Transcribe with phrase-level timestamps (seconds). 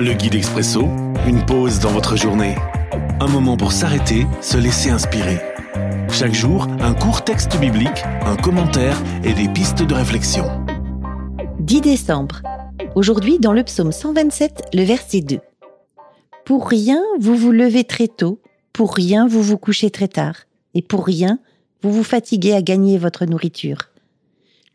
[0.00, 0.82] Le guide expresso,
[1.26, 2.54] une pause dans votre journée.
[3.18, 5.40] Un moment pour s'arrêter, se laisser inspirer.
[6.08, 10.44] Chaque jour, un court texte biblique, un commentaire et des pistes de réflexion.
[11.58, 12.42] 10 décembre.
[12.94, 15.40] Aujourd'hui, dans le psaume 127, le verset 2.
[16.44, 18.40] Pour rien, vous vous levez très tôt,
[18.72, 20.36] pour rien, vous vous couchez très tard,
[20.74, 21.40] et pour rien,
[21.82, 23.90] vous vous fatiguez à gagner votre nourriture.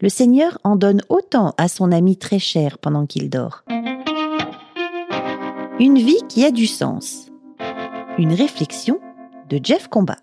[0.01, 3.63] Le Seigneur en donne autant à son ami très cher pendant qu'il dort.
[5.79, 7.31] Une vie qui a du sens.
[8.19, 8.99] Une réflexion
[9.49, 10.19] de Jeff Combat.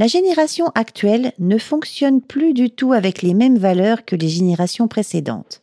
[0.00, 4.88] La génération actuelle ne fonctionne plus du tout avec les mêmes valeurs que les générations
[4.88, 5.62] précédentes.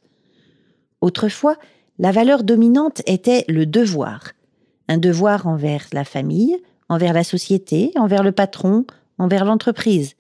[1.02, 1.58] Autrefois,
[2.00, 4.32] la valeur dominante était le devoir.
[4.88, 8.86] Un devoir envers la famille, envers la société, envers le patron,
[9.18, 10.16] envers l'entreprise,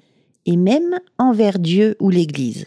[0.45, 2.65] et même envers Dieu ou l'Église.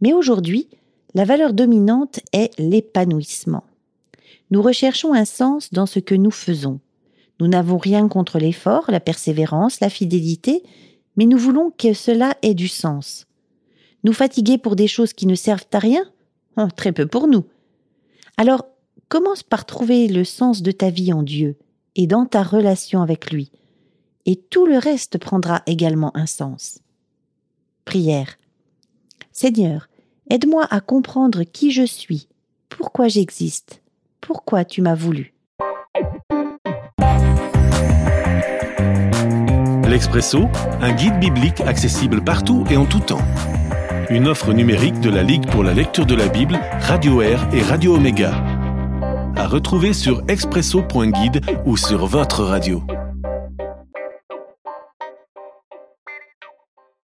[0.00, 0.68] Mais aujourd'hui,
[1.14, 3.64] la valeur dominante est l'épanouissement.
[4.50, 6.80] Nous recherchons un sens dans ce que nous faisons.
[7.40, 10.62] Nous n'avons rien contre l'effort, la persévérance, la fidélité,
[11.16, 13.26] mais nous voulons que cela ait du sens.
[14.04, 16.04] Nous fatiguer pour des choses qui ne servent à rien?
[16.56, 17.44] Oh, Très peu pour nous.
[18.36, 18.66] Alors,
[19.08, 21.56] commence par trouver le sens de ta vie en Dieu
[21.96, 23.50] et dans ta relation avec lui,
[24.24, 26.78] et tout le reste prendra également un sens.
[27.84, 28.38] Prière.
[29.32, 29.88] Seigneur,
[30.30, 32.28] aide-moi à comprendre qui je suis,
[32.68, 33.81] pourquoi j'existe,
[34.22, 35.34] pourquoi tu m'as voulu.
[39.86, 40.48] L'Expresso,
[40.80, 43.20] un guide biblique accessible partout et en tout temps.
[44.08, 47.60] Une offre numérique de la Ligue pour la lecture de la Bible, Radio Air et
[47.62, 48.32] Radio Omega.
[49.36, 52.82] À retrouver sur expresso.guide ou sur votre radio.